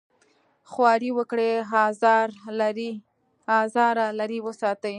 خواري 0.71 1.11
وکړي 1.17 1.49
ازاره 3.57 4.07
لرې 4.19 4.39
وساتي. 4.47 4.89